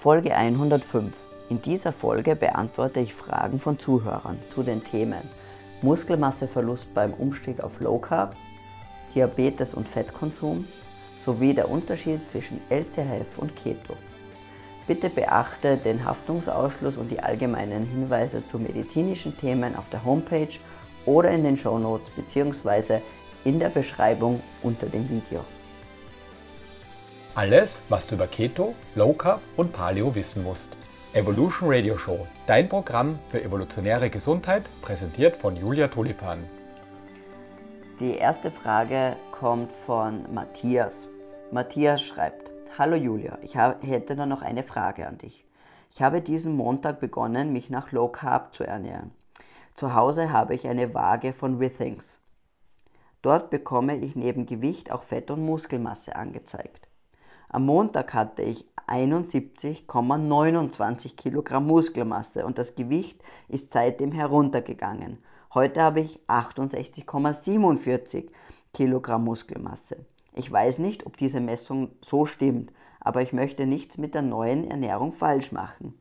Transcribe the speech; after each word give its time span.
Folge 0.00 0.32
105. 0.32 1.12
In 1.50 1.60
dieser 1.60 1.90
Folge 1.90 2.36
beantworte 2.36 3.00
ich 3.00 3.12
Fragen 3.12 3.58
von 3.58 3.80
Zuhörern 3.80 4.38
zu 4.54 4.62
den 4.62 4.84
Themen 4.84 5.28
Muskelmasseverlust 5.82 6.94
beim 6.94 7.12
Umstieg 7.14 7.58
auf 7.58 7.80
Low 7.80 7.98
Carb, 7.98 8.36
Diabetes 9.12 9.74
und 9.74 9.88
Fettkonsum 9.88 10.68
sowie 11.18 11.52
der 11.52 11.68
Unterschied 11.68 12.20
zwischen 12.30 12.60
LCHF 12.70 13.38
und 13.38 13.56
Keto. 13.56 13.96
Bitte 14.86 15.10
beachte 15.10 15.76
den 15.76 16.04
Haftungsausschluss 16.04 16.96
und 16.96 17.10
die 17.10 17.18
allgemeinen 17.18 17.84
Hinweise 17.84 18.46
zu 18.46 18.60
medizinischen 18.60 19.36
Themen 19.36 19.74
auf 19.74 19.90
der 19.90 20.04
Homepage 20.04 20.60
oder 21.06 21.32
in 21.32 21.42
den 21.42 21.58
Show 21.58 21.76
Notes 21.76 22.08
bzw. 22.10 23.00
in 23.44 23.58
der 23.58 23.70
Beschreibung 23.70 24.40
unter 24.62 24.86
dem 24.86 25.08
Video. 25.08 25.44
Alles, 27.38 27.82
was 27.88 28.08
du 28.08 28.16
über 28.16 28.26
Keto, 28.26 28.74
Low 28.96 29.12
Carb 29.12 29.40
und 29.56 29.72
Paleo 29.72 30.12
wissen 30.16 30.42
musst. 30.42 30.76
Evolution 31.12 31.68
Radio 31.72 31.96
Show, 31.96 32.26
dein 32.48 32.68
Programm 32.68 33.20
für 33.28 33.40
evolutionäre 33.40 34.10
Gesundheit, 34.10 34.64
präsentiert 34.82 35.36
von 35.36 35.54
Julia 35.54 35.86
Tulipan. 35.86 36.44
Die 38.00 38.16
erste 38.16 38.50
Frage 38.50 39.14
kommt 39.30 39.70
von 39.70 40.24
Matthias. 40.34 41.06
Matthias 41.52 42.02
schreibt: 42.02 42.50
Hallo 42.76 42.96
Julia, 42.96 43.38
ich 43.42 43.54
hätte 43.54 44.16
da 44.16 44.26
noch 44.26 44.42
eine 44.42 44.64
Frage 44.64 45.06
an 45.06 45.18
dich. 45.18 45.44
Ich 45.92 46.02
habe 46.02 46.20
diesen 46.20 46.56
Montag 46.56 46.98
begonnen, 46.98 47.52
mich 47.52 47.70
nach 47.70 47.92
Low 47.92 48.08
Carb 48.08 48.52
zu 48.52 48.64
ernähren. 48.64 49.12
Zu 49.76 49.94
Hause 49.94 50.32
habe 50.32 50.56
ich 50.56 50.66
eine 50.66 50.92
Waage 50.92 51.32
von 51.32 51.60
Withings. 51.60 52.18
Dort 53.22 53.50
bekomme 53.50 53.94
ich 53.94 54.16
neben 54.16 54.44
Gewicht 54.44 54.90
auch 54.90 55.04
Fett 55.04 55.30
und 55.30 55.46
Muskelmasse 55.46 56.16
angezeigt. 56.16 56.87
Am 57.50 57.64
Montag 57.64 58.12
hatte 58.12 58.42
ich 58.42 58.66
71,29 58.86 61.16
Kilogramm 61.16 61.66
Muskelmasse 61.66 62.44
und 62.44 62.58
das 62.58 62.74
Gewicht 62.74 63.22
ist 63.48 63.72
seitdem 63.72 64.12
heruntergegangen. 64.12 65.16
Heute 65.54 65.80
habe 65.80 66.00
ich 66.00 66.20
68,47 66.28 68.28
Kilogramm 68.74 69.24
Muskelmasse. 69.24 70.04
Ich 70.34 70.52
weiß 70.52 70.78
nicht, 70.78 71.06
ob 71.06 71.16
diese 71.16 71.40
Messung 71.40 71.92
so 72.02 72.26
stimmt, 72.26 72.70
aber 73.00 73.22
ich 73.22 73.32
möchte 73.32 73.64
nichts 73.66 73.96
mit 73.96 74.14
der 74.14 74.20
neuen 74.22 74.70
Ernährung 74.70 75.12
falsch 75.12 75.50
machen. 75.50 75.98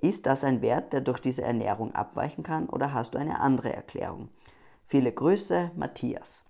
Ist 0.00 0.24
das 0.24 0.44
ein 0.44 0.62
Wert, 0.62 0.94
der 0.94 1.02
durch 1.02 1.20
diese 1.20 1.42
Ernährung 1.42 1.94
abweichen 1.94 2.42
kann 2.42 2.70
oder 2.70 2.94
hast 2.94 3.12
du 3.14 3.18
eine 3.18 3.40
andere 3.40 3.74
Erklärung? 3.74 4.30
Viele 4.86 5.12
Grüße, 5.12 5.72
Matthias. 5.74 6.40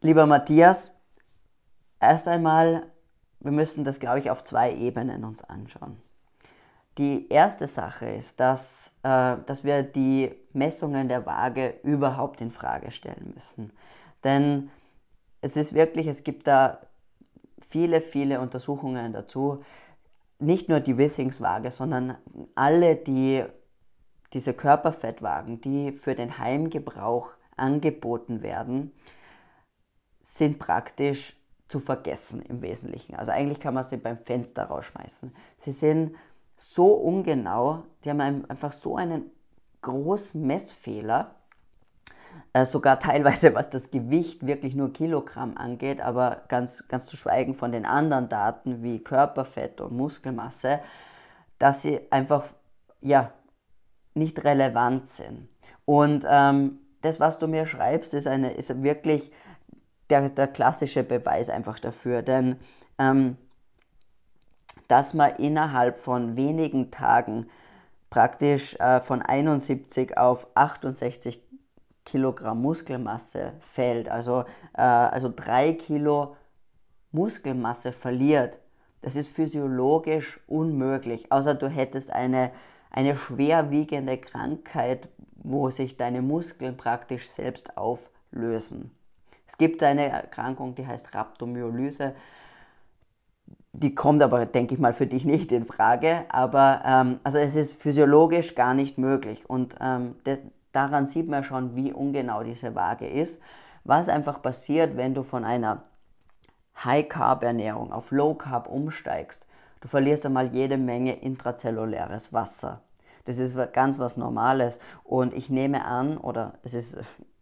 Lieber 0.00 0.26
Matthias, 0.26 0.90
Erst 2.02 2.26
einmal, 2.26 2.90
wir 3.38 3.52
müssen 3.52 3.84
das, 3.84 4.00
glaube 4.00 4.18
ich, 4.18 4.28
auf 4.28 4.42
zwei 4.42 4.74
Ebenen 4.74 5.24
uns 5.24 5.44
anschauen. 5.44 6.02
Die 6.98 7.28
erste 7.28 7.68
Sache 7.68 8.06
ist, 8.06 8.40
dass, 8.40 8.92
äh, 9.04 9.36
dass 9.46 9.62
wir 9.62 9.84
die 9.84 10.34
Messungen 10.52 11.08
der 11.08 11.24
Waage 11.26 11.78
überhaupt 11.84 12.40
in 12.40 12.50
Frage 12.50 12.90
stellen 12.90 13.32
müssen. 13.34 13.72
Denn 14.24 14.68
es 15.42 15.56
ist 15.56 15.74
wirklich, 15.74 16.08
es 16.08 16.24
gibt 16.24 16.48
da 16.48 16.80
viele, 17.68 18.00
viele 18.00 18.40
Untersuchungen 18.40 19.12
dazu. 19.12 19.62
Nicht 20.40 20.68
nur 20.68 20.80
die 20.80 20.98
Withings-Waage, 20.98 21.70
sondern 21.70 22.16
alle 22.56 22.96
die, 22.96 23.44
diese 24.32 24.54
Körperfettwagen, 24.54 25.60
die 25.60 25.92
für 25.92 26.16
den 26.16 26.38
Heimgebrauch 26.38 27.34
angeboten 27.56 28.42
werden, 28.42 28.92
sind 30.20 30.58
praktisch 30.58 31.36
zu 31.72 31.80
vergessen 31.80 32.42
im 32.42 32.60
Wesentlichen. 32.60 33.16
Also 33.16 33.32
eigentlich 33.32 33.58
kann 33.58 33.72
man 33.72 33.84
sie 33.84 33.96
beim 33.96 34.18
Fenster 34.18 34.64
rausschmeißen. 34.64 35.34
Sie 35.56 35.72
sind 35.72 36.14
so 36.54 36.92
ungenau, 36.92 37.84
die 38.04 38.10
haben 38.10 38.20
einfach 38.20 38.74
so 38.74 38.96
einen 38.96 39.30
großen 39.80 40.46
Messfehler, 40.46 41.34
äh, 42.52 42.66
sogar 42.66 42.98
teilweise 42.98 43.54
was 43.54 43.70
das 43.70 43.90
Gewicht 43.90 44.46
wirklich 44.46 44.74
nur 44.74 44.92
Kilogramm 44.92 45.56
angeht, 45.56 46.02
aber 46.02 46.42
ganz, 46.48 46.86
ganz 46.88 47.06
zu 47.06 47.16
schweigen 47.16 47.54
von 47.54 47.72
den 47.72 47.86
anderen 47.86 48.28
Daten 48.28 48.82
wie 48.82 49.02
Körperfett 49.02 49.80
und 49.80 49.96
Muskelmasse, 49.96 50.80
dass 51.58 51.80
sie 51.80 52.00
einfach 52.12 52.44
ja, 53.00 53.32
nicht 54.12 54.44
relevant 54.44 55.08
sind. 55.08 55.48
Und 55.86 56.26
ähm, 56.28 56.80
das, 57.00 57.18
was 57.18 57.38
du 57.38 57.48
mir 57.48 57.64
schreibst, 57.64 58.12
ist, 58.12 58.26
eine, 58.26 58.52
ist 58.52 58.82
wirklich 58.82 59.32
der, 60.12 60.28
der 60.28 60.46
klassische 60.46 61.02
Beweis 61.02 61.48
einfach 61.48 61.78
dafür. 61.78 62.22
Denn 62.22 62.56
ähm, 62.98 63.36
dass 64.88 65.14
man 65.14 65.36
innerhalb 65.36 65.96
von 65.98 66.36
wenigen 66.36 66.90
Tagen 66.90 67.48
praktisch 68.10 68.74
äh, 68.74 69.00
von 69.00 69.22
71 69.22 70.18
auf 70.18 70.46
68 70.54 71.40
Kilogramm 72.04 72.60
Muskelmasse 72.60 73.54
fällt, 73.60 74.10
also, 74.10 74.44
äh, 74.74 74.82
also 74.82 75.32
drei 75.34 75.72
Kilo 75.72 76.36
Muskelmasse 77.10 77.92
verliert, 77.92 78.58
das 79.00 79.16
ist 79.16 79.30
physiologisch 79.30 80.40
unmöglich, 80.46 81.32
außer 81.32 81.54
du 81.54 81.68
hättest 81.68 82.12
eine, 82.12 82.50
eine 82.90 83.16
schwerwiegende 83.16 84.18
Krankheit, 84.18 85.08
wo 85.36 85.70
sich 85.70 85.96
deine 85.96 86.20
Muskeln 86.20 86.76
praktisch 86.76 87.28
selbst 87.30 87.78
auflösen. 87.78 88.90
Es 89.46 89.58
gibt 89.58 89.82
eine 89.82 90.08
Erkrankung, 90.08 90.74
die 90.74 90.86
heißt 90.86 91.14
Rhabdomyolyse. 91.14 92.14
Die 93.72 93.94
kommt 93.94 94.22
aber, 94.22 94.46
denke 94.46 94.74
ich 94.74 94.80
mal, 94.80 94.92
für 94.92 95.06
dich 95.06 95.24
nicht 95.24 95.52
in 95.52 95.64
Frage. 95.64 96.24
Aber 96.28 96.82
ähm, 96.84 97.20
also 97.24 97.38
es 97.38 97.56
ist 97.56 97.80
physiologisch 97.80 98.54
gar 98.54 98.74
nicht 98.74 98.98
möglich. 98.98 99.48
Und 99.48 99.76
ähm, 99.80 100.16
das, 100.24 100.42
daran 100.72 101.06
sieht 101.06 101.28
man 101.28 101.44
schon, 101.44 101.74
wie 101.76 101.92
ungenau 101.92 102.42
diese 102.42 102.74
Waage 102.74 103.06
ist. 103.06 103.40
Was 103.84 104.08
einfach 104.08 104.42
passiert, 104.42 104.96
wenn 104.96 105.14
du 105.14 105.22
von 105.22 105.44
einer 105.44 105.82
High-Carb-Ernährung 106.84 107.92
auf 107.92 108.10
Low-Carb 108.10 108.68
umsteigst. 108.68 109.46
Du 109.80 109.88
verlierst 109.88 110.24
einmal 110.26 110.54
jede 110.54 110.78
Menge 110.78 111.14
intrazelluläres 111.14 112.32
Wasser. 112.32 112.82
Das 113.24 113.38
ist 113.38 113.56
ganz 113.72 113.98
was 113.98 114.16
Normales. 114.16 114.78
Und 115.04 115.34
ich 115.34 115.50
nehme 115.50 115.84
an, 115.84 116.16
oder 116.18 116.54
es 116.62 116.74
ist 116.74 116.98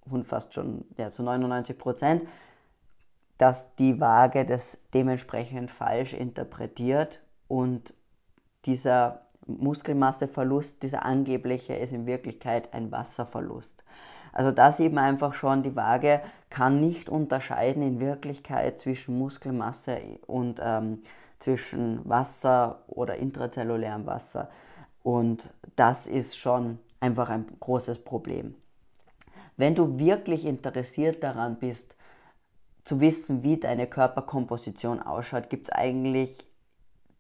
und 0.09 0.27
fast 0.27 0.55
schon 0.55 0.85
ja, 0.97 1.11
zu 1.11 1.23
99 1.23 1.77
Prozent, 1.77 2.23
dass 3.39 3.75
die 3.77 4.01
Waage 4.01 4.45
das 4.45 4.79
dementsprechend 4.93 5.71
falsch 5.71 6.13
interpretiert 6.13 7.21
und 7.49 7.95
dieser 8.67 9.23
Muskelmasseverlust, 9.47 10.83
dieser 10.83 11.05
angebliche, 11.05 11.75
ist 11.75 11.93
in 11.93 12.07
Wirklichkeit 12.07 12.73
ein 12.75 12.93
Wasserverlust. 12.93 13.85
Also 14.33 14.53
da 14.53 14.71
sieht 14.71 14.93
man 14.93 15.05
einfach 15.05 15.35
schon, 15.35 15.63
die 15.63 15.75
Waage 15.75 16.21
kann 16.51 16.81
nicht 16.81 17.09
unterscheiden 17.09 17.83
in 17.83 18.01
Wirklichkeit 18.01 18.79
zwischen 18.79 19.19
Muskelmasse 19.19 19.99
und 20.27 20.61
ähm, 20.63 21.03
zwischen 21.39 22.09
Wasser 22.09 22.83
oder 22.87 23.17
intrazellulärem 23.17 24.07
Wasser. 24.07 24.51
Und 25.03 25.53
das 25.77 26.07
ist 26.07 26.37
schon 26.37 26.79
einfach 27.01 27.31
ein 27.31 27.47
großes 27.59 28.05
Problem. 28.05 28.55
Wenn 29.57 29.75
du 29.75 29.99
wirklich 29.99 30.45
interessiert 30.45 31.23
daran 31.23 31.59
bist, 31.59 31.97
zu 32.85 33.01
wissen, 33.01 33.43
wie 33.43 33.57
deine 33.57 33.87
Körperkomposition 33.87 35.03
ausschaut, 35.03 35.51
gibt 35.51 35.69
es 35.69 35.73
eigentlich 35.73 36.37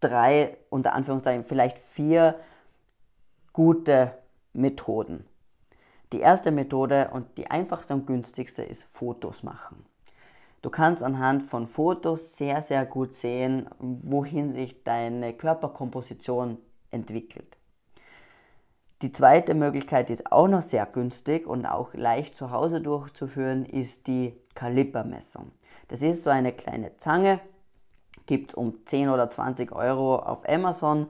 drei, 0.00 0.56
unter 0.70 0.94
Anführungszeichen 0.94 1.44
vielleicht 1.44 1.78
vier 1.78 2.40
gute 3.52 4.14
Methoden. 4.52 5.26
Die 6.12 6.20
erste 6.20 6.50
Methode 6.50 7.10
und 7.12 7.38
die 7.38 7.50
einfachste 7.50 7.94
und 7.94 8.06
günstigste 8.06 8.62
ist 8.62 8.84
Fotos 8.84 9.42
machen. 9.42 9.84
Du 10.62 10.68
kannst 10.68 11.02
anhand 11.02 11.44
von 11.44 11.66
Fotos 11.66 12.36
sehr, 12.36 12.60
sehr 12.62 12.84
gut 12.84 13.14
sehen, 13.14 13.68
wohin 13.78 14.52
sich 14.52 14.82
deine 14.82 15.32
Körperkomposition 15.32 16.58
entwickelt. 16.90 17.59
Die 19.02 19.12
zweite 19.12 19.54
Möglichkeit, 19.54 20.10
ist 20.10 20.30
auch 20.30 20.46
noch 20.46 20.60
sehr 20.60 20.84
günstig 20.84 21.46
und 21.46 21.64
auch 21.64 21.94
leicht 21.94 22.36
zu 22.36 22.50
Hause 22.50 22.82
durchzuführen, 22.82 23.64
ist 23.64 24.06
die 24.06 24.34
Kalipermessung. 24.54 25.52
Das 25.88 26.02
ist 26.02 26.22
so 26.22 26.28
eine 26.28 26.52
kleine 26.52 26.96
Zange, 26.98 27.40
gibt 28.26 28.50
es 28.50 28.54
um 28.54 28.84
10 28.84 29.08
oder 29.08 29.28
20 29.28 29.72
Euro 29.72 30.16
auf 30.16 30.46
Amazon. 30.46 31.06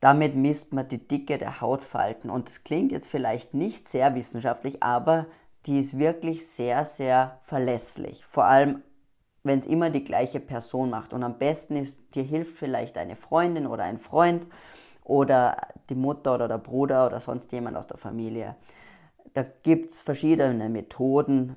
Damit 0.00 0.34
misst 0.34 0.72
man 0.72 0.88
die 0.88 1.06
Dicke 1.06 1.38
der 1.38 1.60
Hautfalten 1.60 2.30
und 2.30 2.48
das 2.48 2.64
klingt 2.64 2.90
jetzt 2.90 3.06
vielleicht 3.06 3.54
nicht 3.54 3.88
sehr 3.88 4.16
wissenschaftlich, 4.16 4.82
aber 4.82 5.26
die 5.66 5.78
ist 5.78 5.96
wirklich 5.98 6.46
sehr, 6.46 6.84
sehr 6.84 7.38
verlässlich. 7.42 8.24
Vor 8.26 8.44
allem, 8.44 8.82
wenn 9.44 9.60
es 9.60 9.66
immer 9.66 9.90
die 9.90 10.04
gleiche 10.04 10.40
Person 10.40 10.90
macht. 10.90 11.12
Und 11.12 11.22
am 11.22 11.38
besten 11.38 11.76
ist, 11.76 12.14
dir 12.14 12.22
hilft 12.22 12.56
vielleicht 12.56 12.98
eine 12.98 13.14
Freundin 13.14 13.66
oder 13.66 13.84
ein 13.84 13.98
Freund 13.98 14.46
oder 15.04 15.56
die 15.88 15.94
Mutter 15.94 16.34
oder 16.34 16.48
der 16.48 16.58
Bruder 16.58 17.06
oder 17.06 17.20
sonst 17.20 17.52
jemand 17.52 17.76
aus 17.76 17.86
der 17.86 17.98
Familie. 17.98 18.56
Da 19.34 19.44
gibt 19.62 19.90
es 19.90 20.00
verschiedene 20.00 20.68
Methoden. 20.68 21.56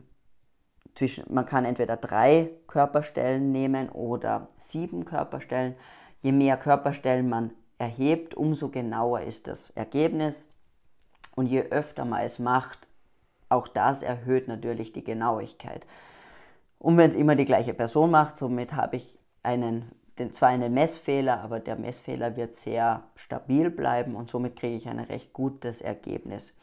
Man 1.29 1.45
kann 1.45 1.65
entweder 1.65 1.97
drei 1.97 2.51
Körperstellen 2.67 3.51
nehmen 3.51 3.89
oder 3.89 4.47
sieben 4.59 5.05
Körperstellen. 5.05 5.75
je 6.19 6.31
mehr 6.31 6.57
Körperstellen 6.57 7.29
man 7.29 7.51
erhebt, 7.77 8.35
umso 8.35 8.69
genauer 8.69 9.21
ist 9.21 9.47
das 9.47 9.69
Ergebnis. 9.71 10.47
Und 11.35 11.45
je 11.45 11.61
öfter 11.61 12.05
man 12.05 12.21
es 12.21 12.39
macht, 12.39 12.87
auch 13.49 13.67
das 13.67 14.03
erhöht 14.03 14.47
natürlich 14.47 14.91
die 14.91 15.03
Genauigkeit. 15.03 15.85
Und 16.79 16.97
wenn 16.97 17.09
es 17.09 17.15
immer 17.15 17.35
die 17.35 17.45
gleiche 17.45 17.73
Person 17.73 18.11
macht, 18.11 18.35
somit 18.35 18.73
habe 18.73 18.97
ich 18.97 19.19
einen, 19.43 19.91
den, 20.19 20.33
zwar 20.33 20.49
einen 20.49 20.73
Messfehler, 20.73 21.41
aber 21.41 21.59
der 21.59 21.75
Messfehler 21.75 22.35
wird 22.35 22.55
sehr 22.55 23.03
stabil 23.15 23.69
bleiben 23.69 24.15
und 24.15 24.27
somit 24.27 24.55
kriege 24.55 24.75
ich 24.75 24.87
ein 24.87 24.99
recht 24.99 25.33
gutes 25.33 25.81
Ergebnis. 25.81 26.53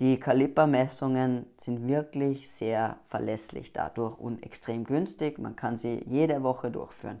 Die 0.00 0.18
Kalipermessungen 0.18 1.46
sind 1.58 1.86
wirklich 1.86 2.50
sehr 2.50 2.96
verlässlich 3.06 3.72
dadurch 3.74 4.18
und 4.18 4.42
extrem 4.42 4.84
günstig. 4.84 5.38
Man 5.38 5.56
kann 5.56 5.76
sie 5.76 6.02
jede 6.06 6.42
Woche 6.42 6.70
durchführen. 6.70 7.20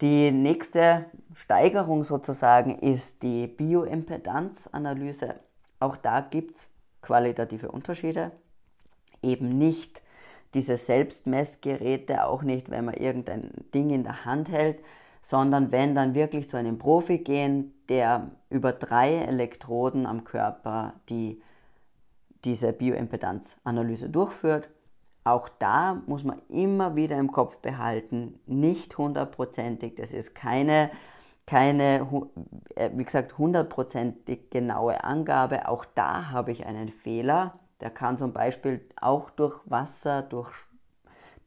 Die 0.00 0.32
nächste 0.32 1.06
Steigerung 1.34 2.02
sozusagen 2.02 2.78
ist 2.80 3.22
die 3.22 3.46
Bioimpedanzanalyse. 3.46 5.36
Auch 5.78 5.96
da 5.96 6.20
gibt 6.20 6.56
es 6.56 6.68
qualitative 7.02 7.70
Unterschiede. 7.70 8.32
Eben 9.22 9.48
nicht 9.48 10.02
diese 10.56 10.76
Selbstmessgeräte, 10.76 12.24
auch 12.24 12.42
nicht, 12.42 12.70
wenn 12.70 12.86
man 12.86 12.94
irgendein 12.94 13.50
Ding 13.72 13.90
in 13.90 14.02
der 14.02 14.24
Hand 14.24 14.50
hält, 14.50 14.80
sondern 15.22 15.70
wenn 15.70 15.94
dann 15.94 16.14
wirklich 16.14 16.48
zu 16.48 16.56
einem 16.56 16.78
Profi 16.78 17.18
gehen, 17.18 17.72
der 17.88 18.30
über 18.50 18.72
drei 18.72 19.14
Elektroden 19.14 20.06
am 20.06 20.24
Körper 20.24 20.94
die, 21.08 21.40
diese 22.44 22.72
Bioimpedanzanalyse 22.72 24.08
durchführt. 24.08 24.68
Auch 25.24 25.48
da 25.48 26.02
muss 26.06 26.24
man 26.24 26.40
immer 26.48 26.96
wieder 26.96 27.18
im 27.18 27.30
Kopf 27.30 27.58
behalten, 27.58 28.40
nicht 28.46 28.98
hundertprozentig, 28.98 29.94
das 29.96 30.12
ist 30.12 30.34
keine 30.34 30.90
keine, 31.46 32.06
äh, 32.74 32.90
wie 32.94 33.04
gesagt, 33.04 33.38
hundertprozentig 33.38 34.50
genaue 34.50 35.04
Angabe. 35.04 35.68
Auch 35.68 35.84
da 35.84 36.30
habe 36.30 36.50
ich 36.50 36.66
einen 36.66 36.88
Fehler. 36.88 37.54
Der 37.80 37.90
kann 37.90 38.16
zum 38.18 38.32
Beispiel 38.32 38.88
auch 39.00 39.30
durch 39.30 39.60
Wasser, 39.66 40.22
durch 40.22 40.52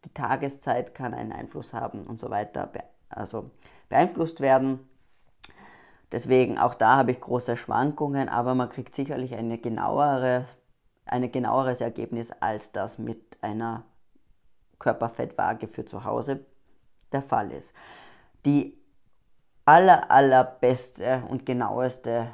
die 0.06 0.14
Tageszeit 0.14 0.94
kann 0.94 1.14
einen 1.14 1.32
Einfluss 1.32 1.74
haben 1.74 2.06
und 2.06 2.20
so 2.20 2.30
weiter, 2.30 2.72
also 3.10 3.52
beeinflusst 3.90 4.40
werden. 4.40 4.88
Deswegen 6.12 6.58
auch 6.58 6.74
da 6.74 6.98
habe 6.98 7.12
ich 7.12 7.22
große 7.22 7.56
Schwankungen, 7.56 8.30
aber 8.30 8.56
man 8.56 8.70
kriegt 8.70 8.96
sicherlich 8.96 9.36
eine 9.36 9.58
genauere, 9.58 10.46
ein 11.06 11.32
genaueres 11.32 11.82
Ergebnis, 11.82 12.32
als 12.32 12.72
das 12.72 12.98
mit 12.98 13.38
einer 13.42 13.84
Körperfettwaage 14.80 15.68
für 15.68 15.86
zu 15.86 16.06
Hause 16.06 16.46
der 17.12 17.22
Fall 17.22 17.52
ist. 17.52 17.74
Die 18.46 18.80
aller, 19.66 20.10
allerbeste 20.10 21.24
und 21.30 21.46
genaueste 21.46 22.32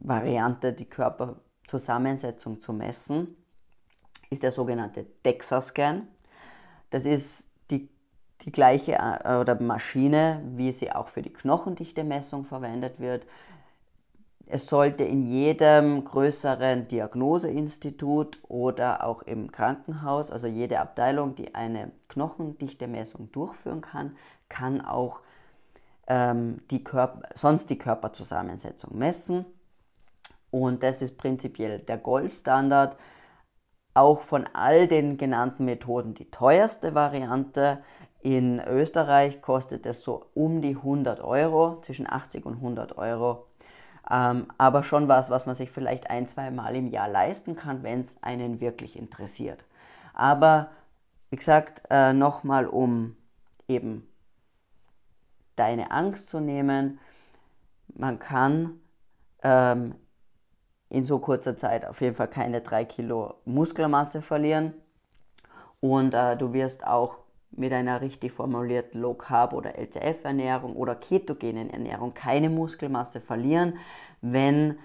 Variante, 0.00 0.72
die 0.72 0.88
Körperzusammensetzung 1.62 2.60
zu 2.60 2.72
messen, 2.72 3.36
ist 4.30 4.42
der 4.42 4.52
sogenannte 4.52 5.06
DEXA-Scan. 5.24 6.06
Das 6.90 7.06
ist 7.06 7.48
die, 7.70 7.88
die 8.42 8.52
gleiche 8.52 8.92
äh, 8.92 9.36
oder 9.36 9.60
Maschine, 9.60 10.42
wie 10.54 10.72
sie 10.72 10.92
auch 10.92 11.08
für 11.08 11.22
die 11.22 11.32
Knochendichte-Messung 11.32 12.44
verwendet 12.44 13.00
wird. 13.00 13.26
Es 14.46 14.66
sollte 14.66 15.04
in 15.04 15.24
jedem 15.24 16.04
größeren 16.04 16.88
Diagnoseinstitut 16.88 18.40
oder 18.48 19.04
auch 19.04 19.22
im 19.22 19.50
Krankenhaus, 19.50 20.30
also 20.30 20.46
jede 20.46 20.80
Abteilung, 20.80 21.36
die 21.36 21.54
eine 21.54 21.92
Knochendichte-Messung 22.08 23.32
durchführen 23.32 23.80
kann, 23.80 24.16
kann 24.48 24.82
auch 24.82 25.20
ähm, 26.06 26.60
die 26.70 26.84
Körper, 26.84 27.28
sonst 27.34 27.70
die 27.70 27.78
Körperzusammensetzung 27.78 28.98
messen. 28.98 29.46
Und 30.52 30.84
das 30.84 31.02
ist 31.02 31.18
prinzipiell 31.18 31.80
der 31.80 31.98
Goldstandard. 31.98 32.96
Auch 33.94 34.20
von 34.20 34.48
all 34.52 34.86
den 34.86 35.16
genannten 35.16 35.64
Methoden 35.64 36.14
die 36.14 36.30
teuerste 36.30 36.94
Variante. 36.94 37.82
In 38.20 38.60
Österreich 38.60 39.42
kostet 39.42 39.86
es 39.86 40.04
so 40.04 40.26
um 40.34 40.62
die 40.62 40.76
100 40.76 41.20
Euro, 41.20 41.80
zwischen 41.80 42.08
80 42.08 42.46
und 42.46 42.54
100 42.56 42.96
Euro. 42.96 43.48
Ähm, 44.08 44.46
aber 44.58 44.82
schon 44.82 45.08
was, 45.08 45.30
was 45.30 45.46
man 45.46 45.54
sich 45.54 45.70
vielleicht 45.70 46.10
ein, 46.10 46.26
zwei 46.26 46.50
Mal 46.50 46.76
im 46.76 46.86
Jahr 46.86 47.08
leisten 47.08 47.56
kann, 47.56 47.82
wenn 47.82 48.02
es 48.02 48.16
einen 48.22 48.60
wirklich 48.60 48.96
interessiert. 48.96 49.64
Aber 50.14 50.70
wie 51.30 51.36
gesagt, 51.36 51.82
äh, 51.90 52.12
nochmal 52.12 52.66
um 52.66 53.16
eben 53.68 54.06
deine 55.56 55.90
Angst 55.90 56.28
zu 56.28 56.40
nehmen. 56.40 56.98
Man 57.94 58.18
kann 58.18 58.80
ähm, 59.42 59.94
in 60.92 61.04
so 61.04 61.18
kurzer 61.18 61.56
Zeit 61.56 61.86
auf 61.86 62.02
jeden 62.02 62.14
Fall 62.14 62.28
keine 62.28 62.60
drei 62.60 62.84
Kilo 62.84 63.36
Muskelmasse 63.46 64.20
verlieren. 64.20 64.74
Und 65.80 66.12
äh, 66.12 66.36
du 66.36 66.52
wirst 66.52 66.86
auch 66.86 67.16
mit 67.50 67.72
einer 67.72 68.02
richtig 68.02 68.32
formulierten 68.32 69.00
Low 69.00 69.14
Carb 69.14 69.54
oder 69.54 69.78
LCF 69.78 70.24
Ernährung 70.24 70.76
oder 70.76 70.94
ketogenen 70.94 71.70
Ernährung 71.70 72.12
keine 72.12 72.50
Muskelmasse 72.50 73.20
verlieren, 73.20 73.78
wenn 74.20 74.78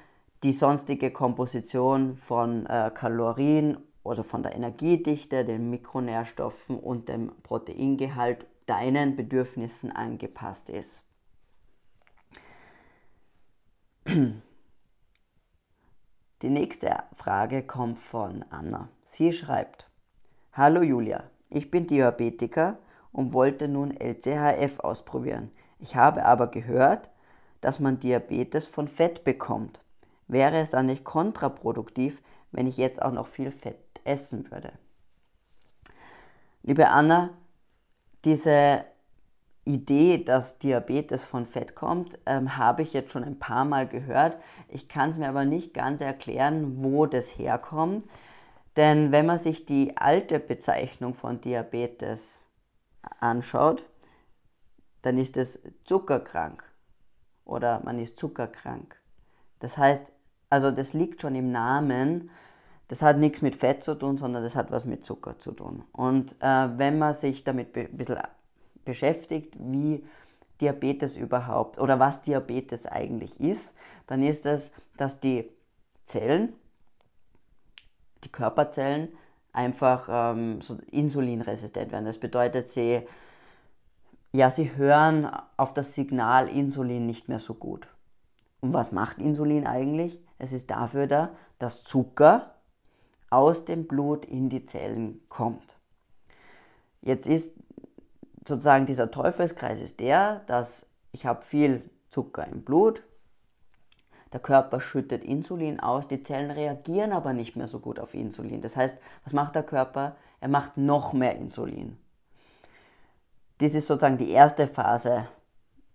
die 0.43 0.53
sonstige 0.53 1.11
Komposition 1.11 2.15
von 2.15 2.65
äh, 2.67 2.89
Kalorien 2.93 3.77
oder 4.03 4.23
von 4.23 4.43
der 4.43 4.55
Energiedichte, 4.55 5.43
den 5.43 5.69
Mikronährstoffen 5.69 6.79
und 6.79 7.09
dem 7.09 7.33
Proteingehalt 7.43 8.45
deinen 8.65 9.17
Bedürfnissen 9.17 9.91
angepasst 9.91 10.69
ist. 10.69 11.03
Die 16.43 16.49
nächste 16.49 16.95
Frage 17.15 17.63
kommt 17.63 17.97
von 17.97 18.45
Anna. 18.51 18.89
Sie 19.03 19.33
schreibt, 19.33 19.89
Hallo 20.53 20.83
Julia, 20.83 21.23
ich 21.49 21.71
bin 21.71 21.87
Diabetiker 21.87 22.77
und 23.11 23.33
wollte 23.33 23.67
nun 23.67 23.89
LCHF 23.89 24.79
ausprobieren. 24.81 25.49
Ich 25.79 25.95
habe 25.95 26.25
aber 26.25 26.45
gehört, 26.45 27.09
dass 27.61 27.79
man 27.79 27.99
Diabetes 27.99 28.67
von 28.67 28.87
Fett 28.87 29.23
bekommt. 29.23 29.79
Wäre 30.27 30.57
es 30.57 30.69
dann 30.69 30.85
nicht 30.85 31.03
kontraproduktiv, 31.03 32.21
wenn 32.51 32.67
ich 32.67 32.77
jetzt 32.77 33.01
auch 33.01 33.11
noch 33.11 33.25
viel 33.25 33.51
Fett 33.51 33.99
essen 34.03 34.51
würde? 34.51 34.73
Liebe 36.61 36.89
Anna, 36.89 37.31
diese 38.25 38.85
Idee, 39.67 40.23
dass 40.23 40.57
Diabetes 40.59 41.25
von 41.25 41.45
Fett 41.45 41.75
kommt, 41.75 42.17
ähm, 42.25 42.57
habe 42.57 42.81
ich 42.81 42.93
jetzt 42.93 43.11
schon 43.11 43.23
ein 43.23 43.39
paar 43.39 43.65
Mal 43.65 43.87
gehört. 43.87 44.37
Ich 44.69 44.87
kann 44.87 45.09
es 45.09 45.17
mir 45.17 45.29
aber 45.29 45.45
nicht 45.45 45.73
ganz 45.73 46.01
erklären, 46.01 46.83
wo 46.83 47.05
das 47.05 47.37
herkommt. 47.37 48.07
Denn 48.75 49.11
wenn 49.11 49.25
man 49.25 49.39
sich 49.39 49.65
die 49.65 49.97
alte 49.97 50.39
Bezeichnung 50.39 51.13
von 51.13 51.41
Diabetes 51.41 52.45
anschaut, 53.19 53.83
dann 55.01 55.17
ist 55.17 55.37
es 55.37 55.59
zuckerkrank 55.83 56.63
oder 57.45 57.81
man 57.83 57.99
ist 57.99 58.19
zuckerkrank. 58.19 58.95
Das 59.59 59.77
heißt, 59.77 60.11
also 60.49 60.71
das 60.71 60.93
liegt 60.93 61.21
schon 61.21 61.35
im 61.35 61.51
Namen, 61.51 62.29
das 62.87 63.01
hat 63.01 63.17
nichts 63.17 63.41
mit 63.41 63.55
Fett 63.55 63.83
zu 63.83 63.95
tun, 63.95 64.17
sondern 64.17 64.43
das 64.43 64.55
hat 64.55 64.71
was 64.71 64.85
mit 64.85 65.03
Zucker 65.03 65.39
zu 65.39 65.51
tun. 65.51 65.83
Und 65.91 66.35
äh, 66.41 66.69
wenn 66.77 66.97
man 66.97 67.13
sich 67.13 67.43
damit 67.43 67.75
ein 67.75 67.97
bisschen 67.97 68.19
beschäftigt, 68.87 69.53
wie 69.59 70.03
Diabetes 70.59 71.15
überhaupt 71.15 71.77
oder 71.77 71.99
was 71.99 72.23
Diabetes 72.23 72.87
eigentlich 72.87 73.39
ist, 73.39 73.75
dann 74.07 74.23
ist 74.23 74.47
es, 74.47 74.71
dass 74.95 75.19
die 75.19 75.47
Zellen, 76.05 76.53
die 78.23 78.31
Körperzellen, 78.31 79.09
einfach 79.53 80.07
ähm, 80.09 80.61
so 80.61 80.77
insulinresistent 80.91 81.91
werden. 81.91 82.05
Das 82.05 82.17
bedeutet, 82.17 82.69
sie, 82.69 83.01
ja, 84.31 84.49
sie 84.49 84.75
hören 84.75 85.29
auf 85.57 85.73
das 85.73 85.93
Signal 85.93 86.47
Insulin 86.47 87.05
nicht 87.05 87.27
mehr 87.27 87.39
so 87.39 87.53
gut. 87.53 87.87
Und 88.61 88.73
was 88.73 88.91
macht 88.91 89.19
Insulin 89.19 89.67
eigentlich? 89.67 90.19
Es 90.39 90.53
ist 90.53 90.71
dafür 90.71 91.07
da, 91.07 91.31
dass 91.59 91.83
Zucker 91.83 92.55
aus 93.29 93.65
dem 93.65 93.87
Blut 93.87 94.25
in 94.25 94.49
die 94.49 94.65
Zellen 94.65 95.21
kommt. 95.27 95.75
Jetzt 97.01 97.27
ist 97.27 97.53
sozusagen 98.47 98.85
dieser 98.85 99.11
Teufelskreis 99.11 99.79
ist 99.79 99.99
der, 99.99 100.41
dass 100.47 100.85
ich 101.11 101.25
habe 101.25 101.43
viel 101.43 101.89
Zucker 102.09 102.47
im 102.47 102.63
Blut, 102.63 103.03
der 104.33 104.39
Körper 104.39 104.81
schüttet 104.81 105.23
Insulin 105.23 105.79
aus, 105.79 106.07
die 106.07 106.21
Zellen 106.21 106.51
reagieren 106.51 107.13
aber 107.13 107.33
nicht 107.33 107.55
mehr 107.55 107.67
so 107.67 107.79
gut 107.79 107.99
auf 107.99 108.13
Insulin. 108.13 108.61
Das 108.61 108.75
heißt, 108.75 108.97
was 109.23 109.33
macht 109.33 109.55
der 109.55 109.63
Körper? 109.63 110.15
Er 110.41 110.49
macht 110.49 110.77
noch 110.77 111.13
mehr 111.13 111.35
Insulin. 111.37 111.97
Dies 113.61 113.73
ist 113.73 113.87
sozusagen 113.87 114.17
die 114.17 114.31
erste 114.31 114.67
Phase 114.67 115.27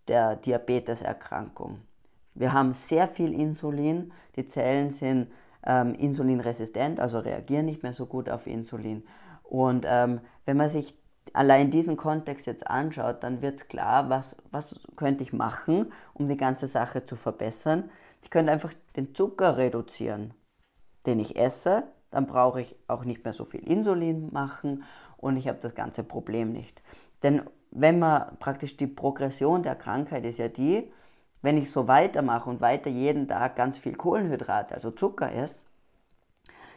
der 0.08 0.36
Diabeteserkrankung. 0.36 1.80
Wir 2.34 2.52
haben 2.52 2.72
sehr 2.72 3.06
viel 3.06 3.38
Insulin, 3.38 4.12
die 4.36 4.46
Zellen 4.46 4.90
sind 4.90 5.30
ähm, 5.64 5.94
insulinresistent, 5.94 6.98
also 6.98 7.18
reagieren 7.18 7.66
nicht 7.66 7.82
mehr 7.82 7.92
so 7.92 8.06
gut 8.06 8.30
auf 8.30 8.46
Insulin. 8.46 9.04
Und 9.42 9.84
ähm, 9.86 10.20
wenn 10.46 10.56
man 10.56 10.70
sich 10.70 10.94
allein 11.32 11.70
diesen 11.70 11.96
Kontext 11.96 12.46
jetzt 12.46 12.66
anschaut, 12.66 13.22
dann 13.22 13.42
wird 13.42 13.56
es 13.56 13.68
klar, 13.68 14.10
was, 14.10 14.36
was 14.50 14.78
könnte 14.96 15.24
ich 15.24 15.32
machen, 15.32 15.92
um 16.14 16.28
die 16.28 16.36
ganze 16.36 16.66
Sache 16.66 17.04
zu 17.04 17.16
verbessern. 17.16 17.90
Ich 18.22 18.30
könnte 18.30 18.52
einfach 18.52 18.72
den 18.96 19.14
Zucker 19.14 19.56
reduzieren, 19.56 20.34
den 21.06 21.20
ich 21.20 21.36
esse. 21.36 21.84
Dann 22.10 22.26
brauche 22.26 22.60
ich 22.60 22.76
auch 22.88 23.04
nicht 23.04 23.24
mehr 23.24 23.32
so 23.32 23.44
viel 23.44 23.66
Insulin 23.66 24.32
machen 24.32 24.84
und 25.16 25.36
ich 25.36 25.48
habe 25.48 25.58
das 25.60 25.74
ganze 25.74 26.04
Problem 26.04 26.52
nicht. 26.52 26.82
Denn 27.22 27.42
wenn 27.70 27.98
man 27.98 28.36
praktisch 28.38 28.76
die 28.76 28.86
Progression 28.86 29.62
der 29.62 29.76
Krankheit 29.76 30.24
ist 30.24 30.38
ja 30.38 30.48
die, 30.48 30.92
wenn 31.40 31.56
ich 31.56 31.70
so 31.70 31.88
weitermache 31.88 32.48
und 32.48 32.60
weiter 32.60 32.90
jeden 32.90 33.26
Tag 33.26 33.56
ganz 33.56 33.78
viel 33.78 33.94
Kohlenhydrate, 33.94 34.74
also 34.74 34.90
Zucker 34.90 35.32
esse, 35.32 35.64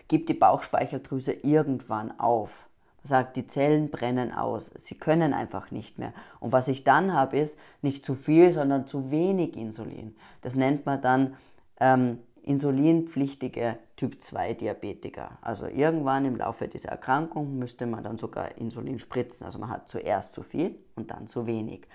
gibt 0.08 0.30
die 0.30 0.34
Bauchspeicheldrüse 0.34 1.34
irgendwann 1.34 2.18
auf. 2.20 2.65
Sagt, 3.06 3.38
die 3.38 3.48
Zellen 3.48 3.90
brennen 3.90 4.34
aus, 4.34 4.72
sie 4.76 4.96
können 4.96 5.34
einfach 5.34 5.72
nicht 5.72 6.00
mehr. 6.00 6.14
Und 6.40 6.52
was 6.52 6.68
ich 6.68 6.84
dann 6.84 7.14
habe, 7.14 7.38
ist 7.40 7.58
nicht 7.82 8.06
zu 8.06 8.16
viel, 8.16 8.52
sondern 8.52 8.88
zu 8.88 9.12
wenig 9.12 9.56
Insulin. 9.56 10.16
Das 10.42 10.56
nennt 10.56 10.86
man 10.86 11.02
dann 11.02 11.36
ähm, 11.80 12.20
insulinpflichtige 12.46 13.78
Typ-2-Diabetiker. 13.96 15.38
Also 15.42 15.68
irgendwann 15.68 16.26
im 16.26 16.36
Laufe 16.36 16.68
dieser 16.68 16.90
Erkrankung 16.90 17.58
müsste 17.58 17.86
man 17.86 18.04
dann 18.04 18.18
sogar 18.18 18.58
Insulin 18.58 19.00
spritzen. 19.00 19.46
Also 19.46 19.60
man 19.60 19.70
hat 19.70 19.90
zuerst 19.90 20.34
zu 20.34 20.44
viel 20.44 20.76
und 20.96 21.12
dann 21.12 21.28
zu 21.28 21.48
wenig. 21.48 21.88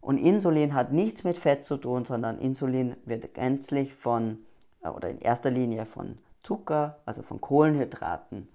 Und 0.00 0.18
Insulin 0.18 0.74
hat 0.74 0.92
nichts 0.92 1.24
mit 1.24 1.38
Fett 1.38 1.64
zu 1.64 1.76
tun, 1.76 2.04
sondern 2.04 2.38
Insulin 2.38 2.96
wird 3.04 3.34
gänzlich 3.34 3.94
von, 3.94 4.38
äh, 4.82 4.88
oder 4.88 5.10
in 5.10 5.18
erster 5.18 5.50
Linie 5.50 5.86
von 5.86 6.18
Zucker, 6.42 7.00
also 7.06 7.22
von 7.22 7.40
Kohlenhydraten, 7.40 8.48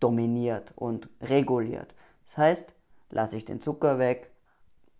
dominiert 0.00 0.72
und 0.76 1.08
reguliert. 1.20 1.94
Das 2.26 2.38
heißt, 2.38 2.74
lasse 3.10 3.36
ich 3.36 3.44
den 3.44 3.60
Zucker 3.60 3.98
weg, 3.98 4.30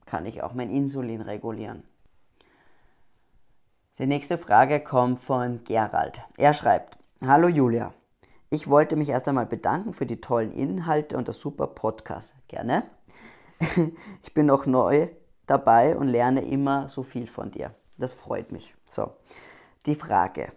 kann 0.06 0.26
ich 0.26 0.42
auch 0.42 0.54
mein 0.54 0.70
Insulin 0.70 1.20
regulieren. 1.20 1.82
Die 3.98 4.06
nächste 4.06 4.38
Frage 4.38 4.80
kommt 4.80 5.18
von 5.18 5.62
Gerald. 5.64 6.20
Er 6.38 6.54
schreibt, 6.54 6.98
Hallo 7.26 7.48
Julia, 7.48 7.92
ich 8.48 8.68
wollte 8.68 8.96
mich 8.96 9.10
erst 9.10 9.28
einmal 9.28 9.46
bedanken 9.46 9.92
für 9.92 10.06
die 10.06 10.20
tollen 10.20 10.52
Inhalte 10.52 11.16
und 11.16 11.28
das 11.28 11.38
super 11.38 11.66
Podcast. 11.66 12.34
Gerne. 12.48 12.84
Ich 14.22 14.32
bin 14.32 14.46
noch 14.46 14.64
neu 14.64 15.08
dabei 15.46 15.96
und 15.96 16.08
lerne 16.08 16.40
immer 16.40 16.88
so 16.88 17.02
viel 17.02 17.26
von 17.26 17.50
dir. 17.50 17.74
Das 17.98 18.14
freut 18.14 18.52
mich. 18.52 18.74
So, 18.84 19.12
die 19.84 19.94
Frage. 19.94 20.52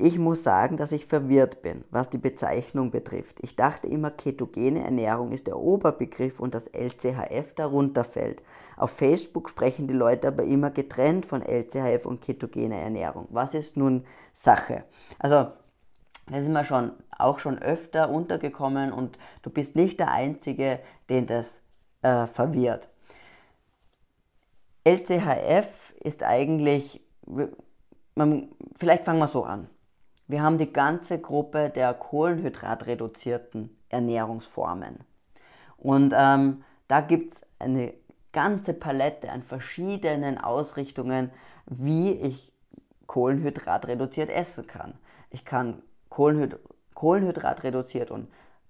Ich 0.00 0.18
muss 0.18 0.42
sagen, 0.42 0.78
dass 0.78 0.92
ich 0.92 1.04
verwirrt 1.04 1.60
bin, 1.60 1.84
was 1.90 2.08
die 2.08 2.16
Bezeichnung 2.16 2.90
betrifft. 2.90 3.36
Ich 3.42 3.54
dachte 3.54 3.86
immer, 3.86 4.10
ketogene 4.10 4.82
Ernährung 4.82 5.30
ist 5.30 5.46
der 5.46 5.58
Oberbegriff 5.58 6.40
und 6.40 6.54
das 6.54 6.68
LCHF 6.68 7.52
darunter 7.54 8.04
fällt. 8.04 8.42
Auf 8.78 8.92
Facebook 8.92 9.50
sprechen 9.50 9.88
die 9.88 9.94
Leute 9.94 10.28
aber 10.28 10.44
immer 10.44 10.70
getrennt 10.70 11.26
von 11.26 11.42
LCHF 11.42 12.06
und 12.06 12.22
ketogene 12.22 12.80
Ernährung. 12.80 13.28
Was 13.28 13.52
ist 13.52 13.76
nun 13.76 14.06
Sache? 14.32 14.84
Also, 15.18 15.48
das 16.30 16.42
ist 16.42 16.48
mir 16.48 16.64
schon 16.64 16.92
auch 17.18 17.38
schon 17.38 17.58
öfter 17.58 18.08
untergekommen 18.08 18.94
und 18.94 19.18
du 19.42 19.50
bist 19.50 19.76
nicht 19.76 20.00
der 20.00 20.12
Einzige, 20.12 20.80
den 21.10 21.26
das 21.26 21.60
äh, 22.00 22.26
verwirrt. 22.26 22.88
LCHF 24.84 25.92
ist 26.00 26.22
eigentlich, 26.22 27.02
man, 28.14 28.48
vielleicht 28.78 29.04
fangen 29.04 29.18
wir 29.18 29.26
so 29.26 29.44
an. 29.44 29.68
Wir 30.30 30.44
haben 30.44 30.58
die 30.58 30.72
ganze 30.72 31.18
Gruppe 31.18 31.70
der 31.70 31.92
kohlenhydratreduzierten 31.92 33.76
Ernährungsformen. 33.88 35.00
Und 35.76 36.14
ähm, 36.16 36.62
da 36.86 37.00
gibt 37.00 37.32
es 37.32 37.42
eine 37.58 37.94
ganze 38.30 38.72
Palette 38.72 39.28
an 39.28 39.42
verschiedenen 39.42 40.38
Ausrichtungen, 40.38 41.32
wie 41.66 42.12
ich 42.12 42.52
Kohlenhydrat 43.08 43.88
reduziert 43.88 44.30
essen 44.30 44.68
kann. 44.68 44.94
Ich 45.30 45.44
kann 45.44 45.82
Kohlenhyd 46.10 46.60
Kohlenhydrat 46.94 47.64
reduziert 47.64 48.12
und 48.12 48.28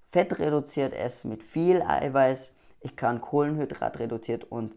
Fett 0.09 0.39
reduziert 0.39 0.95
essen 0.95 1.29
mit 1.29 1.43
viel 1.43 1.83
Eiweiß. 1.83 2.53
Ich 2.81 2.97
kann 2.97 3.21
Kohlenhydrat 3.21 3.99
reduziert 3.99 4.45
und 4.45 4.77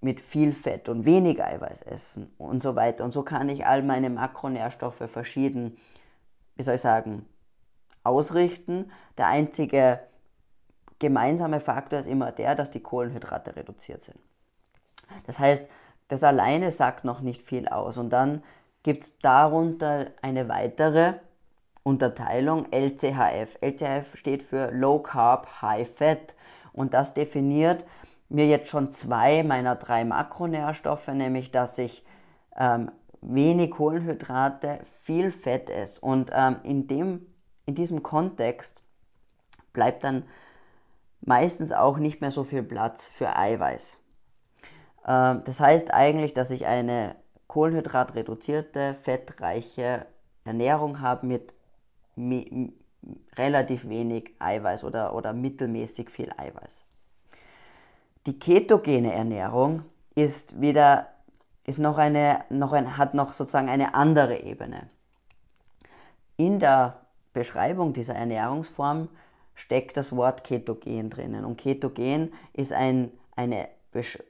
mit 0.00 0.20
viel 0.20 0.52
Fett 0.52 0.88
und 0.88 1.04
wenig 1.04 1.42
Eiweiß 1.42 1.82
essen 1.82 2.32
und 2.38 2.62
so 2.62 2.74
weiter. 2.74 3.04
Und 3.04 3.12
so 3.12 3.22
kann 3.22 3.48
ich 3.48 3.66
all 3.66 3.82
meine 3.82 4.10
Makronährstoffe 4.10 5.02
verschieden, 5.06 5.76
wie 6.56 6.62
soll 6.62 6.76
ich 6.76 6.80
sagen, 6.80 7.26
ausrichten. 8.02 8.90
Der 9.18 9.26
einzige 9.26 10.00
gemeinsame 10.98 11.60
Faktor 11.60 12.00
ist 12.00 12.06
immer 12.06 12.32
der, 12.32 12.54
dass 12.54 12.70
die 12.70 12.80
Kohlenhydrate 12.80 13.56
reduziert 13.56 14.00
sind. 14.00 14.18
Das 15.26 15.38
heißt, 15.38 15.68
das 16.08 16.24
alleine 16.24 16.70
sagt 16.70 17.04
noch 17.04 17.20
nicht 17.20 17.42
viel 17.42 17.68
aus. 17.68 17.98
Und 17.98 18.10
dann 18.10 18.42
gibt 18.82 19.02
es 19.02 19.18
darunter 19.18 20.06
eine 20.22 20.48
weitere 20.48 21.14
Unterteilung 21.82 22.66
LCHF. 22.72 23.58
LCHF 23.60 24.16
steht 24.16 24.42
für 24.42 24.70
Low 24.70 25.00
Carb, 25.00 25.62
High 25.62 25.88
Fat. 25.88 26.34
Und 26.72 26.94
das 26.94 27.14
definiert, 27.14 27.84
mir 28.30 28.46
jetzt 28.46 28.68
schon 28.68 28.90
zwei 28.90 29.42
meiner 29.42 29.76
drei 29.76 30.04
Makronährstoffe, 30.04 31.08
nämlich 31.08 31.50
dass 31.50 31.76
ich 31.78 32.04
ähm, 32.56 32.90
wenig 33.20 33.72
Kohlenhydrate, 33.72 34.80
viel 35.02 35.30
Fett 35.30 35.68
esse. 35.68 36.00
Und 36.00 36.30
ähm, 36.32 36.56
in, 36.62 36.86
dem, 36.86 37.26
in 37.66 37.74
diesem 37.74 38.02
Kontext 38.02 38.82
bleibt 39.72 40.04
dann 40.04 40.24
meistens 41.20 41.72
auch 41.72 41.98
nicht 41.98 42.20
mehr 42.20 42.30
so 42.30 42.44
viel 42.44 42.62
Platz 42.62 43.06
für 43.06 43.36
Eiweiß. 43.36 43.98
Ähm, 45.06 45.42
das 45.44 45.60
heißt 45.60 45.92
eigentlich, 45.92 46.32
dass 46.32 46.50
ich 46.50 46.66
eine 46.66 47.16
kohlenhydratreduzierte, 47.48 48.94
fettreiche 48.94 50.06
Ernährung 50.44 51.00
habe 51.00 51.26
mit 51.26 51.52
relativ 53.36 53.88
wenig 53.88 54.34
Eiweiß 54.38 54.84
oder, 54.84 55.14
oder 55.14 55.32
mittelmäßig 55.32 56.10
viel 56.10 56.30
Eiweiß. 56.36 56.84
Die 58.30 58.38
ketogene 58.38 59.12
Ernährung 59.12 59.82
ist 60.14 60.60
wieder, 60.60 61.08
ist 61.64 61.80
noch 61.80 61.98
eine, 61.98 62.44
noch 62.48 62.72
ein, 62.72 62.96
hat 62.96 63.12
noch 63.12 63.32
sozusagen 63.32 63.68
eine 63.68 63.94
andere 63.94 64.44
Ebene. 64.44 64.88
In 66.36 66.60
der 66.60 67.00
Beschreibung 67.32 67.92
dieser 67.92 68.14
Ernährungsform 68.14 69.08
steckt 69.56 69.96
das 69.96 70.14
Wort 70.14 70.44
Ketogen 70.44 71.10
drinnen. 71.10 71.44
Und 71.44 71.56
Ketogen 71.56 72.32
ist 72.52 72.72
ein, 72.72 73.10
eine, 73.34 73.68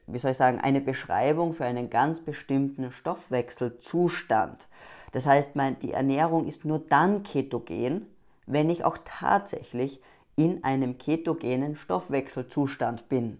wie 0.07 0.17
soll 0.17 0.31
ich 0.31 0.37
sagen, 0.37 0.59
eine 0.59 0.81
Beschreibung 0.81 1.53
für 1.53 1.65
einen 1.65 1.91
ganz 1.91 2.21
bestimmten 2.21 2.91
Stoffwechselzustand. 2.91 4.67
Das 5.11 5.27
heißt, 5.27 5.55
mein, 5.55 5.77
die 5.77 5.91
Ernährung 5.91 6.47
ist 6.47 6.65
nur 6.65 6.79
dann 6.79 7.21
ketogen, 7.21 8.07
wenn 8.47 8.71
ich 8.71 8.83
auch 8.83 8.97
tatsächlich 9.05 10.01
in 10.37 10.63
einem 10.63 10.97
ketogenen 10.97 11.75
Stoffwechselzustand 11.75 13.07
bin. 13.07 13.37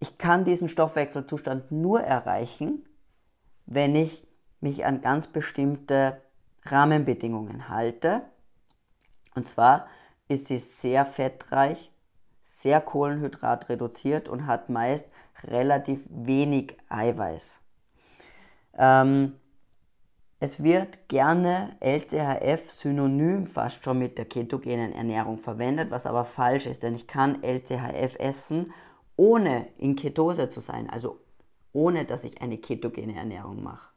Ich 0.00 0.16
kann 0.16 0.44
diesen 0.44 0.68
Stoffwechselzustand 0.68 1.70
nur 1.70 2.00
erreichen, 2.00 2.86
wenn 3.66 3.94
ich 3.94 4.26
mich 4.60 4.84
an 4.84 5.02
ganz 5.02 5.26
bestimmte 5.26 6.20
Rahmenbedingungen 6.64 7.68
halte. 7.68 8.22
Und 9.34 9.46
zwar 9.46 9.86
ist 10.28 10.46
sie 10.46 10.58
sehr 10.58 11.04
fettreich, 11.04 11.92
sehr 12.42 12.80
kohlenhydratreduziert 12.80 14.28
und 14.28 14.46
hat 14.46 14.70
meist 14.70 15.10
relativ 15.44 16.06
wenig 16.10 16.76
Eiweiß. 16.88 17.60
Ähm, 18.78 19.34
es 20.38 20.62
wird 20.62 21.08
gerne 21.08 21.76
LCHF 21.80 22.70
synonym 22.70 23.46
fast 23.46 23.84
schon 23.84 23.98
mit 23.98 24.16
der 24.16 24.24
ketogenen 24.24 24.92
Ernährung 24.92 25.36
verwendet, 25.36 25.90
was 25.90 26.06
aber 26.06 26.24
falsch 26.24 26.66
ist, 26.66 26.82
denn 26.82 26.94
ich 26.94 27.06
kann 27.06 27.42
LCHF 27.42 28.16
essen 28.18 28.72
ohne 29.20 29.66
in 29.76 29.96
Ketose 29.96 30.48
zu 30.48 30.60
sein, 30.60 30.88
also 30.88 31.20
ohne 31.74 32.06
dass 32.06 32.24
ich 32.24 32.40
eine 32.40 32.56
ketogene 32.56 33.14
Ernährung 33.14 33.62
mache. 33.62 33.90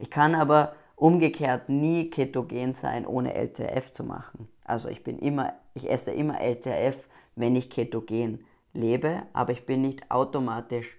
Ich 0.00 0.10
kann 0.10 0.34
aber 0.34 0.74
umgekehrt 0.96 1.68
nie 1.68 2.10
ketogen 2.10 2.72
sein, 2.72 3.06
ohne 3.06 3.32
LCHF 3.32 3.92
zu 3.92 4.02
machen. 4.02 4.48
Also 4.64 4.88
ich 4.88 5.04
bin 5.04 5.20
immer, 5.20 5.52
ich 5.74 5.88
esse 5.88 6.10
immer 6.10 6.40
LCHF, 6.40 7.08
wenn 7.36 7.54
ich 7.54 7.70
ketogen 7.70 8.44
lebe, 8.72 9.22
aber 9.34 9.52
ich 9.52 9.66
bin 9.66 9.82
nicht 9.82 10.10
automatisch 10.10 10.98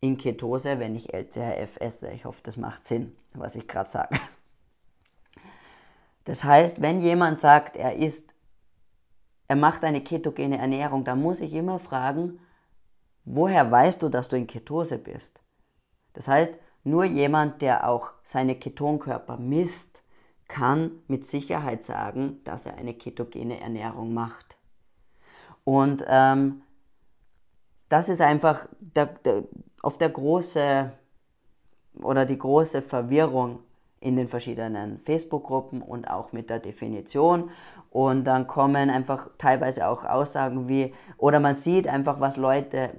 in 0.00 0.16
Ketose, 0.16 0.78
wenn 0.78 0.96
ich 0.96 1.12
LCHF 1.12 1.76
esse. 1.80 2.12
Ich 2.12 2.24
hoffe, 2.24 2.40
das 2.44 2.56
macht 2.56 2.86
Sinn, 2.86 3.14
was 3.34 3.56
ich 3.56 3.68
gerade 3.68 3.90
sage. 3.90 4.18
Das 6.24 6.44
heißt, 6.44 6.80
wenn 6.80 7.02
jemand 7.02 7.38
sagt, 7.38 7.76
er 7.76 7.96
isst, 7.96 8.34
er 9.48 9.56
macht 9.56 9.84
eine 9.84 10.00
ketogene 10.00 10.56
Ernährung, 10.56 11.04
dann 11.04 11.20
muss 11.20 11.40
ich 11.40 11.52
immer 11.52 11.78
fragen, 11.78 12.40
Woher 13.24 13.70
weißt 13.70 14.02
du, 14.02 14.08
dass 14.08 14.28
du 14.28 14.36
in 14.36 14.46
Ketose 14.46 14.98
bist? 14.98 15.40
Das 16.12 16.28
heißt, 16.28 16.58
nur 16.84 17.04
jemand, 17.04 17.62
der 17.62 17.88
auch 17.88 18.12
seine 18.22 18.56
Ketonkörper 18.56 19.38
misst, 19.38 20.02
kann 20.48 21.02
mit 21.08 21.24
Sicherheit 21.24 21.82
sagen, 21.84 22.40
dass 22.44 22.66
er 22.66 22.74
eine 22.76 22.94
ketogene 22.94 23.60
Ernährung 23.60 24.12
macht. 24.12 24.58
Und 25.64 26.04
ähm, 26.06 26.62
das 27.88 28.10
ist 28.10 28.20
einfach 28.20 28.68
der, 28.78 29.06
der, 29.06 29.44
oft 29.82 30.00
der 30.00 30.10
große 30.10 30.92
oder 32.02 32.26
die 32.26 32.38
große 32.38 32.82
Verwirrung 32.82 33.60
in 34.04 34.16
den 34.16 34.28
verschiedenen 34.28 34.98
Facebook-Gruppen 34.98 35.82
und 35.82 36.08
auch 36.08 36.32
mit 36.32 36.50
der 36.50 36.58
Definition. 36.58 37.50
Und 37.90 38.24
dann 38.24 38.46
kommen 38.46 38.90
einfach 38.90 39.28
teilweise 39.38 39.88
auch 39.88 40.04
Aussagen 40.04 40.68
wie, 40.68 40.92
oder 41.16 41.40
man 41.40 41.54
sieht 41.54 41.88
einfach, 41.88 42.20
was 42.20 42.36
Leute 42.36 42.90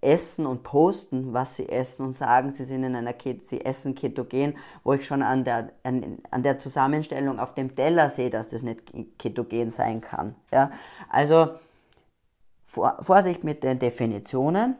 essen 0.00 0.46
und 0.46 0.62
posten, 0.62 1.32
was 1.32 1.56
sie 1.56 1.68
essen 1.68 2.06
und 2.06 2.12
sagen, 2.12 2.50
sie 2.50 2.64
sind 2.64 2.84
in 2.84 2.94
einer 2.94 3.12
Ket 3.12 3.46
sie 3.46 3.64
essen 3.64 3.94
ketogen, 3.94 4.56
wo 4.84 4.92
ich 4.92 5.06
schon 5.06 5.22
an 5.22 5.44
der, 5.44 5.70
an, 5.82 6.18
an 6.30 6.42
der 6.42 6.58
Zusammenstellung 6.58 7.38
auf 7.38 7.54
dem 7.54 7.74
Teller 7.74 8.08
sehe, 8.08 8.30
dass 8.30 8.48
das 8.48 8.62
nicht 8.62 8.92
ketogen 9.18 9.70
sein 9.70 10.00
kann. 10.00 10.34
Ja? 10.52 10.70
Also 11.08 11.48
vor, 12.64 12.98
Vorsicht 13.00 13.44
mit 13.44 13.62
den 13.62 13.78
Definitionen. 13.78 14.76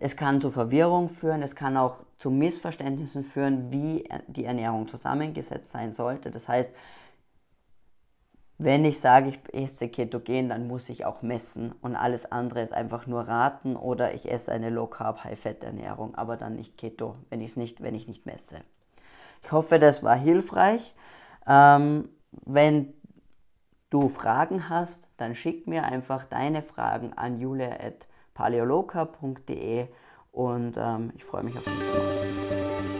Es 0.00 0.16
kann 0.16 0.40
zu 0.40 0.50
Verwirrung 0.50 1.08
führen, 1.08 1.42
es 1.42 1.54
kann 1.54 1.76
auch 1.76 1.96
zu 2.24 2.30
Missverständnissen 2.30 3.22
führen, 3.22 3.70
wie 3.70 4.08
die 4.28 4.46
Ernährung 4.46 4.88
zusammengesetzt 4.88 5.70
sein 5.70 5.92
sollte. 5.92 6.30
Das 6.30 6.48
heißt, 6.48 6.74
wenn 8.56 8.86
ich 8.86 8.98
sage, 8.98 9.28
ich 9.28 9.38
esse 9.52 9.90
ketogen, 9.90 10.48
dann 10.48 10.66
muss 10.66 10.88
ich 10.88 11.04
auch 11.04 11.20
messen 11.20 11.72
und 11.82 11.96
alles 11.96 12.24
andere 12.32 12.62
ist 12.62 12.72
einfach 12.72 13.06
nur 13.06 13.28
raten 13.28 13.76
oder 13.76 14.14
ich 14.14 14.32
esse 14.32 14.52
eine 14.52 14.70
Low 14.70 14.86
Carb 14.86 15.22
High 15.22 15.38
Fat 15.38 15.62
Ernährung, 15.62 16.14
aber 16.14 16.38
dann 16.38 16.56
nicht 16.56 16.78
Keto, 16.78 17.16
wenn 17.28 17.42
ich 17.42 17.58
nicht, 17.58 17.82
wenn 17.82 17.94
ich 17.94 18.08
nicht 18.08 18.24
messe. 18.24 18.62
Ich 19.42 19.52
hoffe, 19.52 19.78
das 19.78 20.02
war 20.02 20.16
hilfreich. 20.16 20.94
Ähm, 21.46 22.08
wenn 22.46 22.94
du 23.90 24.08
Fragen 24.08 24.70
hast, 24.70 25.08
dann 25.18 25.34
schick 25.34 25.66
mir 25.66 25.84
einfach 25.84 26.24
deine 26.24 26.62
Fragen 26.62 27.12
an 27.12 27.38
julia.paleoloka.de 27.38 29.88
und 30.34 30.76
ähm, 30.76 31.12
ich 31.16 31.24
freue 31.24 31.44
mich 31.44 31.56
auf 31.56 31.66
nächste 31.66 31.98
Mal. 31.98 32.93